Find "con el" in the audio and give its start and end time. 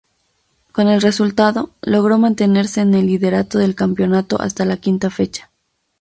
0.71-0.99